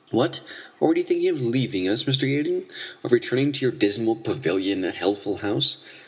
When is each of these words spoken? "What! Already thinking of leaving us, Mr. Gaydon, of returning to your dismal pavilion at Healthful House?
"What! 0.09 0.39
Already 0.81 1.03
thinking 1.03 1.29
of 1.29 1.43
leaving 1.43 1.87
us, 1.87 2.05
Mr. 2.05 2.21
Gaydon, 2.21 2.65
of 3.03 3.11
returning 3.11 3.51
to 3.51 3.59
your 3.61 3.71
dismal 3.71 4.15
pavilion 4.15 4.83
at 4.83 4.95
Healthful 4.95 5.37
House? 5.45 5.77